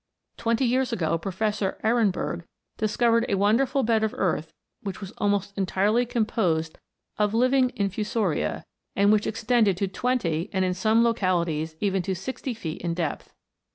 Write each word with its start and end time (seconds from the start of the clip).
Twenty 0.35 0.65
years 0.65 0.91
ago 0.91 1.19
Professor 1.19 1.77
Ehrenberg 1.83 2.43
discovered 2.77 3.23
a 3.29 3.35
wonderful 3.37 3.83
bed 3.83 4.03
of 4.03 4.15
earth 4.17 4.51
which 4.81 4.99
was 4.99 5.11
almost 5.19 5.55
entirely 5.55 6.07
composed 6.07 6.79
of 7.19 7.35
living 7.35 7.71
infusoria, 7.75 8.65
and 8.95 9.11
which 9.11 9.27
extended 9.27 9.77
to 9.77 9.87
twenty, 9.87 10.49
and, 10.51 10.65
in 10.65 10.73
some 10.73 11.03
localities, 11.03 11.75
even 11.81 12.01
to 12.01 12.15
sixty 12.15 12.55
feet 12.55 12.81
in 12.81 12.95
depth. 12.95 13.31